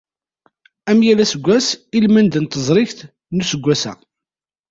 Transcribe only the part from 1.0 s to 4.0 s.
yal aseggas, ilmend n teẓrigt n useggas-a.